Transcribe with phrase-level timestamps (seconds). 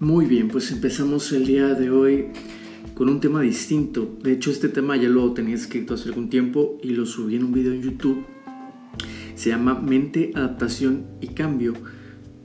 [0.00, 2.28] Muy bien, pues empezamos el día de hoy
[2.94, 4.16] con un tema distinto.
[4.22, 7.44] De hecho, este tema ya lo tenía escrito hace algún tiempo y lo subí en
[7.44, 8.24] un video en YouTube.
[9.34, 11.74] Se llama Mente, Adaptación y Cambio.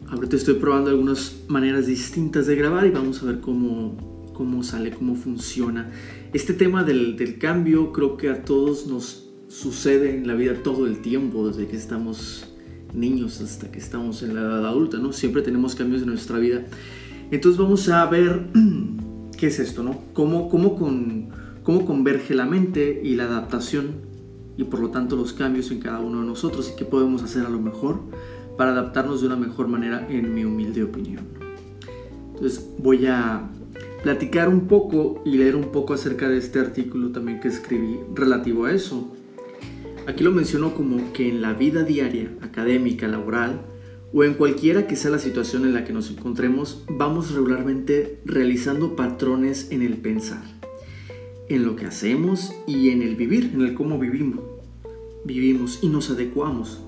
[0.09, 4.91] Ahorita estoy probando algunas maneras distintas de grabar y vamos a ver cómo, cómo sale,
[4.91, 5.89] cómo funciona.
[6.33, 10.87] Este tema del, del cambio creo que a todos nos sucede en la vida todo
[10.87, 12.53] el tiempo, desde que estamos
[12.93, 15.13] niños hasta que estamos en la edad adulta, ¿no?
[15.13, 16.65] Siempre tenemos cambios en nuestra vida.
[17.31, 18.47] Entonces vamos a ver
[19.37, 19.99] qué es esto, ¿no?
[20.13, 21.29] Cómo, cómo, con,
[21.63, 24.15] cómo converge la mente y la adaptación
[24.57, 27.45] y por lo tanto los cambios en cada uno de nosotros y qué podemos hacer
[27.45, 27.99] a lo mejor
[28.57, 31.25] para adaptarnos de una mejor manera en mi humilde opinión.
[32.35, 33.49] Entonces voy a
[34.03, 38.65] platicar un poco y leer un poco acerca de este artículo también que escribí relativo
[38.65, 39.11] a eso.
[40.07, 43.61] Aquí lo menciono como que en la vida diaria, académica, laboral,
[44.17, 48.95] o en cualquiera que sea la situación en la que nos encontremos, vamos regularmente realizando
[48.95, 50.41] patrones en el pensar,
[51.49, 54.39] en lo que hacemos y en el vivir, en el cómo vivimos.
[55.25, 56.79] Vivimos y nos adecuamos.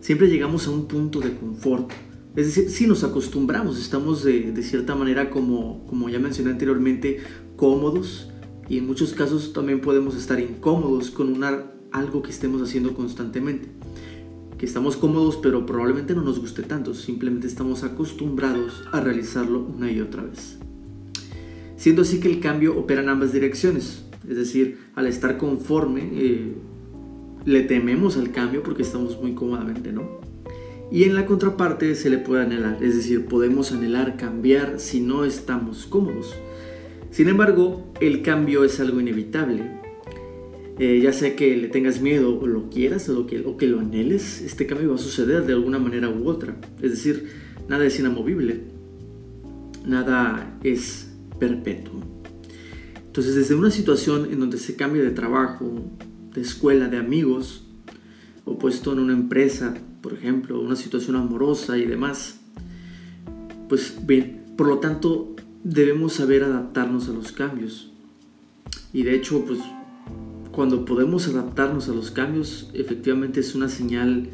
[0.00, 1.90] Siempre llegamos a un punto de confort.
[2.34, 7.18] Es decir, si nos acostumbramos, estamos de, de cierta manera como, ya mencioné anteriormente,
[7.56, 8.30] cómodos
[8.70, 13.77] y en muchos casos también podemos estar incómodos con una, algo que estemos haciendo constantemente
[14.58, 19.90] que estamos cómodos pero probablemente no nos guste tanto, simplemente estamos acostumbrados a realizarlo una
[19.90, 20.58] y otra vez.
[21.76, 26.54] Siendo así que el cambio opera en ambas direcciones, es decir, al estar conforme, eh,
[27.44, 30.18] le tememos al cambio porque estamos muy cómodamente, ¿no?
[30.90, 35.24] Y en la contraparte se le puede anhelar, es decir, podemos anhelar cambiar si no
[35.24, 36.34] estamos cómodos.
[37.10, 39.78] Sin embargo, el cambio es algo inevitable
[40.78, 43.66] eh, ya sea que le tengas miedo o lo quieras o, lo que, o que
[43.66, 46.56] lo anheles, este cambio va a suceder de alguna manera u otra.
[46.80, 47.28] Es decir,
[47.68, 48.60] nada es inamovible,
[49.84, 51.08] nada es
[51.40, 52.00] perpetuo.
[53.06, 55.90] Entonces, desde una situación en donde se cambia de trabajo,
[56.34, 57.64] de escuela, de amigos,
[58.44, 62.38] o puesto en una empresa, por ejemplo, una situación amorosa y demás,
[63.68, 65.34] pues bien, por lo tanto,
[65.64, 67.90] debemos saber adaptarnos a los cambios.
[68.92, 69.58] Y de hecho, pues
[70.58, 74.28] cuando podemos adaptarnos a los cambios, efectivamente es una señal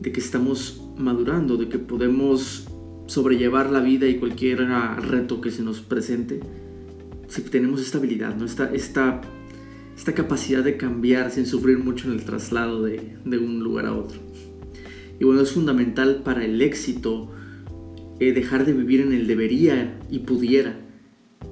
[0.00, 2.66] de que estamos madurando, de que podemos
[3.04, 6.40] sobrellevar la vida y cualquier reto que se nos presente,
[7.26, 8.46] si tenemos esta habilidad, ¿no?
[8.46, 9.20] esta, esta,
[9.94, 13.94] esta capacidad de cambiar sin sufrir mucho en el traslado de, de un lugar a
[13.94, 14.18] otro.
[15.20, 17.30] Y bueno, es fundamental para el éxito
[18.20, 20.80] eh, dejar de vivir en el debería y pudiera,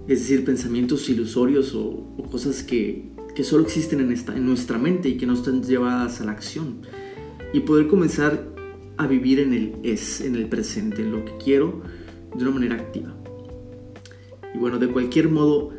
[0.08, 5.18] es decir, pensamientos ilusorios o, o cosas que, que solo existen en, nuestra mente y
[5.18, 6.80] que no están llevadas a la acción.
[7.52, 8.48] Y poder comenzar
[8.96, 11.82] a vivir en el es, en el presente, en lo que quiero,
[12.34, 13.14] de una manera activa.
[14.54, 15.74] Y bueno, de cualquier modo,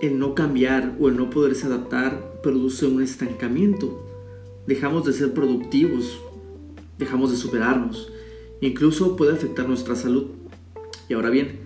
[0.00, 4.06] el no cambiar o el no poderse adaptar produce un estancamiento.
[4.66, 6.18] Dejamos de ser productivos,
[6.98, 8.10] dejamos de superarnos,
[8.62, 10.28] incluso puede afectar nuestra salud.
[11.10, 11.60] Y ahora bien,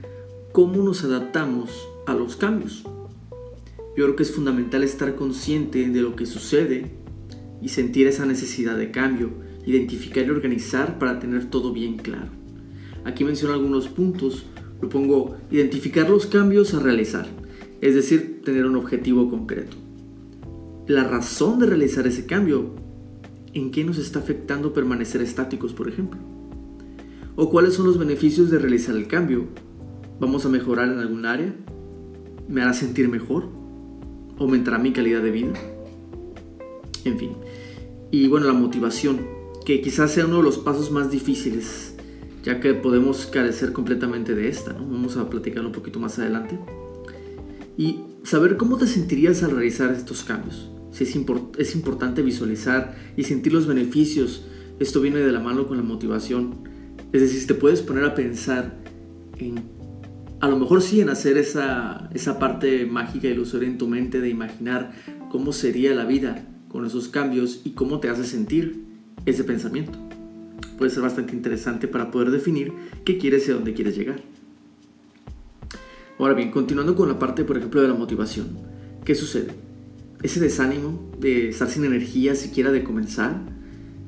[0.50, 1.70] ¿cómo nos adaptamos
[2.06, 2.84] a los cambios?
[3.96, 6.90] Yo creo que es fundamental estar consciente de lo que sucede
[7.62, 9.30] y sentir esa necesidad de cambio,
[9.66, 12.30] identificar y organizar para tener todo bien claro.
[13.04, 14.46] Aquí menciono algunos puntos,
[14.82, 17.28] lo pongo identificar los cambios a realizar,
[17.80, 19.76] es decir, tener un objetivo concreto.
[20.88, 22.74] La razón de realizar ese cambio,
[23.52, 26.18] ¿en qué nos está afectando permanecer estáticos, por ejemplo?
[27.36, 29.46] ¿O cuáles son los beneficios de realizar el cambio?
[30.18, 31.54] ¿Vamos a mejorar en algún área?
[32.48, 33.63] ¿Me hará sentir mejor?
[34.38, 35.52] Aumentará mi calidad de vida.
[37.04, 37.32] En fin.
[38.10, 39.26] Y bueno, la motivación,
[39.64, 41.94] que quizás sea uno de los pasos más difíciles,
[42.42, 44.86] ya que podemos carecer completamente de esta, ¿no?
[44.86, 46.58] Vamos a platicar un poquito más adelante.
[47.76, 50.70] Y saber cómo te sentirías al realizar estos cambios.
[50.92, 51.16] Si es,
[51.58, 54.44] es importante visualizar y sentir los beneficios.
[54.78, 56.68] Esto viene de la mano con la motivación.
[57.12, 58.78] Es decir, si te puedes poner a pensar
[59.38, 59.73] en
[60.40, 64.28] a lo mejor sí en hacer esa, esa parte mágica ilusoria en tu mente de
[64.28, 64.92] imaginar
[65.30, 68.84] cómo sería la vida con esos cambios y cómo te hace sentir
[69.26, 69.98] ese pensamiento.
[70.76, 72.72] Puede ser bastante interesante para poder definir
[73.04, 74.20] qué quieres y a dónde quieres llegar.
[76.18, 78.48] Ahora bien, continuando con la parte, por ejemplo, de la motivación.
[79.04, 79.52] ¿Qué sucede?
[80.22, 83.40] Ese desánimo de estar sin energía siquiera de comenzar,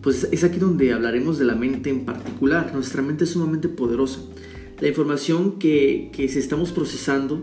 [0.02, 2.72] pues es aquí donde hablaremos de la mente en particular.
[2.72, 4.20] Nuestra mente es sumamente poderosa
[4.80, 7.42] la información que, que estamos procesando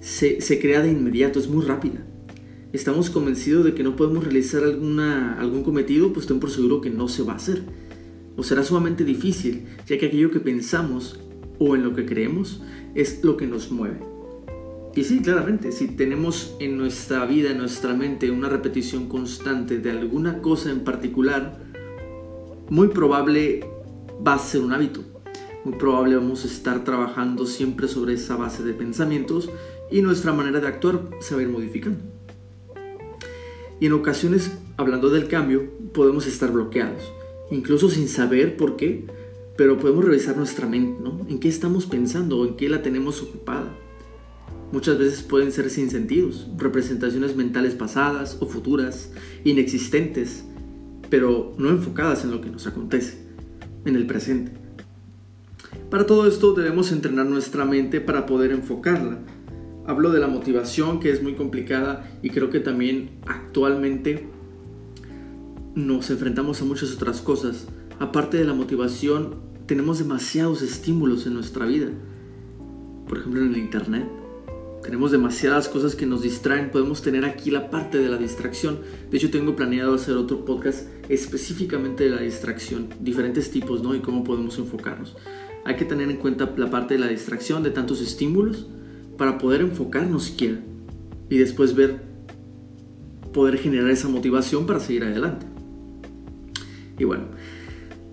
[0.00, 2.06] se, se, crea de inmediato, es muy rápida.
[2.72, 6.90] Estamos convencidos de que no podemos realizar alguna, algún cometido, pues ten por seguro que
[6.90, 7.62] no se va a hacer.
[8.36, 11.20] O será sumamente difícil, ya que aquello que pensamos
[11.58, 12.62] o en lo que creemos
[12.94, 13.98] es lo que nos mueve.
[14.96, 19.90] Y sí, claramente, si tenemos en nuestra vida, en nuestra mente, una repetición constante de
[19.90, 21.60] alguna cosa en particular,
[22.70, 23.66] muy probable
[24.26, 25.13] va a ser un hábito.
[25.64, 29.48] Muy probable vamos a estar trabajando siempre sobre esa base de pensamientos
[29.90, 32.00] y nuestra manera de actuar se va a ir modificando.
[33.80, 37.10] Y en ocasiones, hablando del cambio, podemos estar bloqueados,
[37.50, 39.06] incluso sin saber por qué,
[39.56, 41.26] pero podemos revisar nuestra mente, ¿no?
[41.30, 43.74] ¿En qué estamos pensando o en qué la tenemos ocupada?
[44.70, 49.12] Muchas veces pueden ser sin sentidos, representaciones mentales pasadas o futuras,
[49.44, 50.44] inexistentes,
[51.08, 53.16] pero no enfocadas en lo que nos acontece,
[53.86, 54.63] en el presente.
[55.94, 59.20] Para todo esto debemos entrenar nuestra mente para poder enfocarla.
[59.86, 64.26] Hablo de la motivación que es muy complicada y creo que también actualmente
[65.76, 67.68] nos enfrentamos a muchas otras cosas.
[68.00, 69.36] Aparte de la motivación,
[69.66, 71.90] tenemos demasiados estímulos en nuestra vida.
[73.06, 74.08] Por ejemplo, en el Internet.
[74.82, 76.72] Tenemos demasiadas cosas que nos distraen.
[76.72, 78.80] Podemos tener aquí la parte de la distracción.
[79.12, 82.88] De hecho, tengo planeado hacer otro podcast específicamente de la distracción.
[82.98, 83.94] Diferentes tipos, ¿no?
[83.94, 85.14] Y cómo podemos enfocarnos.
[85.64, 88.66] Hay que tener en cuenta la parte de la distracción de tantos estímulos
[89.16, 90.60] para poder enfocarnos siquiera.
[91.30, 92.02] Y después ver,
[93.32, 95.46] poder generar esa motivación para seguir adelante.
[96.98, 97.24] Y bueno,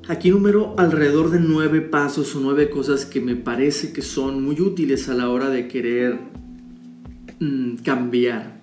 [0.07, 4.59] aquí número alrededor de nueve pasos o nueve cosas que me parece que son muy
[4.59, 6.19] útiles a la hora de querer
[7.39, 8.61] mm, cambiar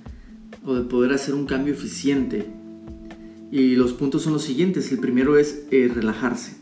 [0.65, 2.47] o de poder hacer un cambio eficiente.
[3.51, 4.91] Y los puntos son los siguientes.
[4.93, 6.58] El primero es eh, relajarse.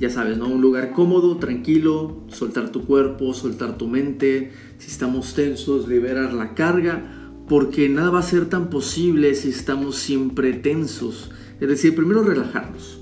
[0.00, 0.48] Ya sabes, ¿no?
[0.48, 4.50] Un lugar cómodo, tranquilo, soltar tu cuerpo, soltar tu mente.
[4.78, 9.96] Si estamos tensos, liberar la carga, porque nada va a ser tan posible si estamos
[9.96, 11.30] siempre tensos
[11.60, 12.98] es decir, primero relajarnos.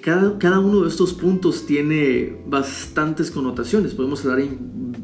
[0.00, 3.94] Cada, cada uno de estos puntos tiene bastantes connotaciones.
[3.94, 4.46] Podemos hablar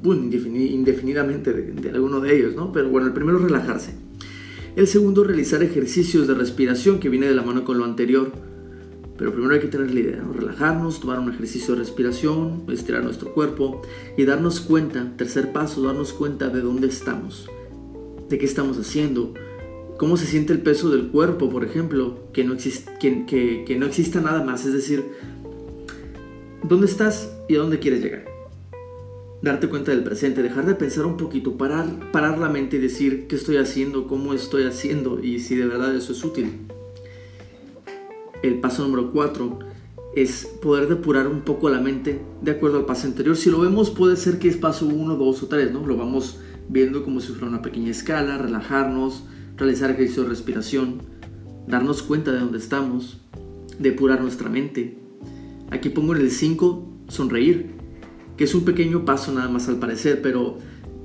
[0.05, 2.70] indefinidamente de, de alguno de ellos, ¿no?
[2.70, 3.94] Pero bueno, el primero relajarse.
[4.76, 8.31] El segundo, realizar ejercicios de respiración que viene de la mano con lo anterior.
[9.20, 13.34] Pero primero hay que tener la idea, relajarnos, tomar un ejercicio de respiración, estirar nuestro
[13.34, 13.82] cuerpo
[14.17, 17.46] y darnos cuenta, tercer paso, darnos cuenta de dónde estamos,
[18.31, 19.34] de qué estamos haciendo,
[19.99, 24.72] cómo se siente el peso del cuerpo, por ejemplo, que no, exista nada más, es
[24.72, 25.05] decir,
[26.62, 28.25] dónde estás y a dónde quieres llegar.
[29.43, 33.26] Darte cuenta del presente, dejar de pensar un poquito, parar, parar la mente y decir
[33.26, 36.70] qué estoy haciendo, cómo estoy haciendo y si de verdad eso es útil.
[38.43, 39.59] El paso número 4
[40.17, 43.37] es poder depurar un poco la mente de acuerdo al paso anterior.
[43.37, 45.87] Si lo vemos puede ser que es paso 1, 2 o 3, ¿no?
[45.87, 49.25] Lo vamos viendo como si fuera una pequeña escala, relajarnos,
[49.57, 51.03] realizar ejercicio de respiración,
[51.67, 53.21] darnos cuenta de dónde estamos,
[53.79, 54.99] depurar nuestra mente.
[55.71, 57.73] Aquí pongo en el 5, sonreír,
[58.37, 60.59] que es un pequeño paso nada más al parecer, pero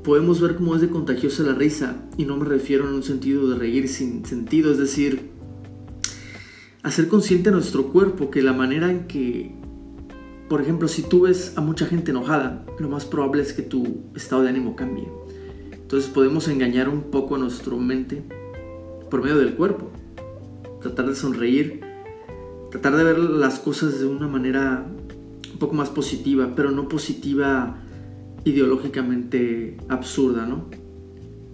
[0.04, 3.50] podemos ver cómo es de contagiosa la risa, y no me refiero en un sentido
[3.50, 5.35] de reír sin sentido, es decir,
[6.86, 9.56] hacer consciente nuestro cuerpo que la manera en que,
[10.48, 14.04] por ejemplo, si tú ves a mucha gente enojada, lo más probable es que tu
[14.16, 15.08] estado de ánimo cambie.
[15.72, 18.22] Entonces podemos engañar un poco a nuestra mente
[19.10, 19.90] por medio del cuerpo.
[20.84, 21.82] Tratar de sonreír,
[22.70, 24.86] tratar de ver las cosas de una manera
[25.52, 27.78] un poco más positiva, pero no positiva
[28.44, 30.70] ideológicamente absurda, ¿no?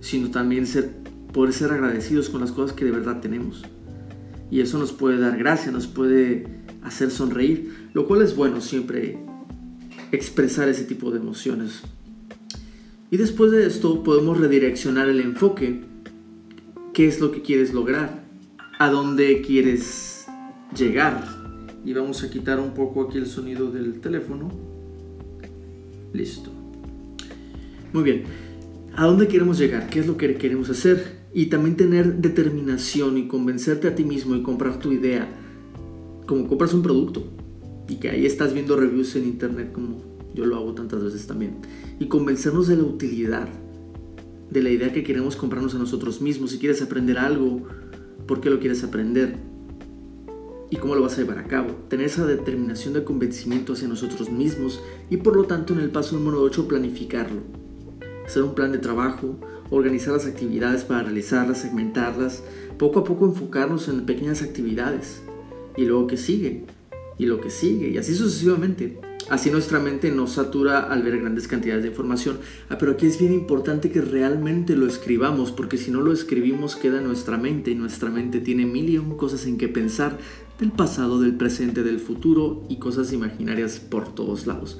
[0.01, 0.91] Sino también ser,
[1.31, 3.63] poder ser agradecidos con las cosas que de verdad tenemos.
[4.51, 6.45] Y eso nos puede dar gracia, nos puede
[6.83, 9.17] hacer sonreír, lo cual es bueno siempre
[10.11, 11.81] expresar ese tipo de emociones.
[13.09, 15.81] Y después de esto podemos redireccionar el enfoque
[16.93, 18.25] qué es lo que quieres lograr,
[18.77, 20.25] a dónde quieres
[20.77, 21.25] llegar.
[21.85, 24.49] Y vamos a quitar un poco aquí el sonido del teléfono.
[26.13, 26.51] Listo.
[27.93, 28.23] Muy bien.
[28.95, 29.89] ¿A dónde queremos llegar?
[29.89, 31.20] ¿Qué es lo que queremos hacer?
[31.33, 35.27] Y también tener determinación y convencerte a ti mismo y comprar tu idea.
[36.25, 37.23] Como compras un producto.
[37.87, 41.57] Y que ahí estás viendo reviews en internet como yo lo hago tantas veces también.
[41.99, 43.47] Y convencernos de la utilidad
[44.51, 46.51] de la idea que queremos comprarnos a nosotros mismos.
[46.51, 47.63] Si quieres aprender algo,
[48.27, 49.37] ¿por qué lo quieres aprender?
[50.69, 51.73] ¿Y cómo lo vas a llevar a cabo?
[51.89, 56.17] Tener esa determinación de convencimiento hacia nosotros mismos y por lo tanto en el paso
[56.17, 57.41] número 8 planificarlo.
[58.25, 59.37] Hacer un plan de trabajo,
[59.71, 62.43] organizar las actividades para realizarlas, segmentarlas,
[62.77, 65.23] poco a poco enfocarnos en pequeñas actividades
[65.75, 66.65] y luego que sigue
[67.17, 68.99] y lo que sigue y así sucesivamente.
[69.29, 72.39] Así nuestra mente nos satura al ver grandes cantidades de información.
[72.69, 76.75] Ah, pero aquí es bien importante que realmente lo escribamos, porque si no lo escribimos
[76.75, 80.17] queda nuestra mente y nuestra mente tiene mil y un cosas en que pensar
[80.59, 84.79] del pasado, del presente, del futuro y cosas imaginarias por todos lados.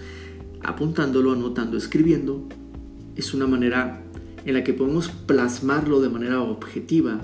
[0.64, 2.48] apuntándolo, anotando, escribiendo,
[3.16, 4.04] es una manera
[4.46, 7.22] en la que podemos plasmarlo de manera objetiva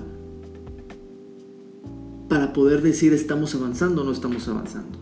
[2.28, 4.98] para poder decir estamos avanzando o no estamos avanzando.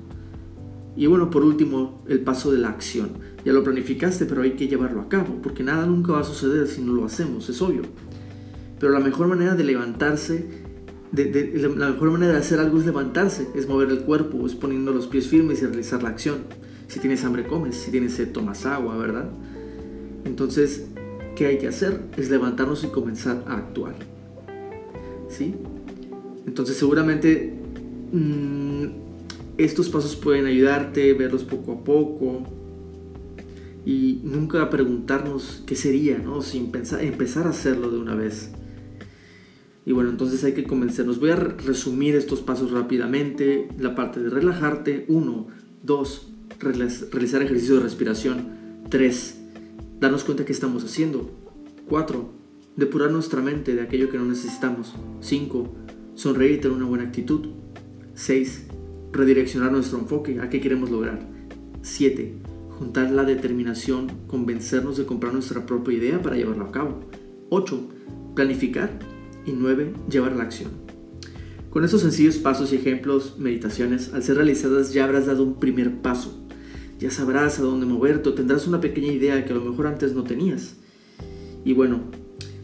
[0.96, 3.10] Y bueno, por último, el paso de la acción.
[3.44, 6.66] Ya lo planificaste, pero hay que llevarlo a cabo, porque nada nunca va a suceder
[6.68, 7.82] si no lo hacemos, es obvio.
[8.80, 10.46] Pero la mejor manera de levantarse,
[11.12, 15.06] la mejor manera de hacer algo es levantarse, es mover el cuerpo, es poniendo los
[15.06, 16.38] pies firmes y realizar la acción.
[16.88, 19.30] Si tienes hambre, comes, si tienes sed, tomas agua, ¿verdad?
[20.24, 20.86] Entonces,
[21.36, 22.00] ¿qué hay que hacer?
[22.16, 23.94] Es levantarnos y comenzar a actuar.
[25.28, 25.54] ¿Sí?
[26.46, 27.54] Entonces, seguramente
[28.12, 28.86] mmm,
[29.58, 32.42] estos pasos pueden ayudarte, verlos poco a poco
[33.84, 36.42] y nunca preguntarnos qué sería, ¿no?
[36.42, 38.50] Sin pensar, empezar a hacerlo de una vez.
[39.84, 41.20] Y bueno, entonces hay que convencernos.
[41.20, 43.68] Voy a resumir estos pasos rápidamente.
[43.78, 45.04] La parte de relajarte.
[45.06, 45.46] Uno,
[45.84, 48.48] dos, realizar ejercicio de respiración.
[48.88, 49.45] Tres,
[50.00, 51.30] darnos cuenta que estamos haciendo.
[51.88, 52.32] Cuatro,
[52.76, 54.94] depurar nuestra mente de aquello que no necesitamos.
[55.20, 55.74] Cinco,
[56.14, 57.48] sonreír y tener una buena actitud.
[58.14, 58.66] Seis,
[59.12, 61.26] redireccionar nuestro enfoque a qué queremos lograr.
[61.82, 62.34] 7.
[62.78, 67.00] Juntar la determinación, convencernos de comprar nuestra propia idea para llevarla a cabo.
[67.50, 67.88] 8.
[68.34, 68.98] Planificar.
[69.46, 69.94] Y 9.
[70.10, 70.70] Llevar la acción.
[71.70, 76.00] Con estos sencillos pasos y ejemplos, meditaciones, al ser realizadas ya habrás dado un primer
[76.00, 76.45] paso.
[76.98, 80.14] Ya sabrás a dónde moverte o tendrás una pequeña idea que a lo mejor antes
[80.14, 80.76] no tenías.
[81.64, 82.00] Y bueno,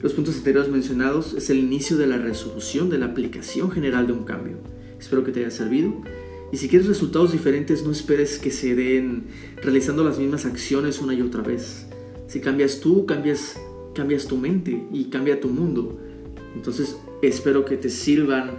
[0.00, 4.12] los puntos anteriores mencionados es el inicio de la resolución de la aplicación general de
[4.14, 4.56] un cambio.
[4.98, 6.02] Espero que te haya servido
[6.52, 9.24] y si quieres resultados diferentes, no esperes que se den
[9.62, 11.86] realizando las mismas acciones una y otra vez.
[12.26, 13.58] Si cambias tú, cambias,
[13.94, 15.98] cambias tu mente y cambia tu mundo.
[16.54, 18.50] Entonces espero que te sirvan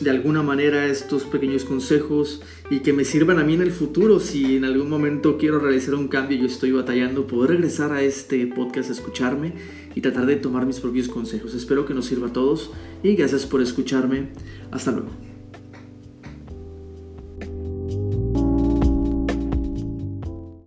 [0.00, 4.20] de alguna manera estos pequeños consejos y que me sirvan a mí en el futuro
[4.20, 8.02] si en algún momento quiero realizar un cambio y yo estoy batallando, poder regresar a
[8.02, 9.52] este podcast a escucharme
[9.94, 11.54] y tratar de tomar mis propios consejos.
[11.54, 12.70] Espero que nos sirva a todos
[13.02, 14.28] y gracias por escucharme.
[14.70, 15.33] Hasta luego.